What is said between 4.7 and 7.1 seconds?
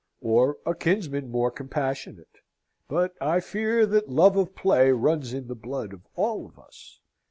runs in the blood of all of us.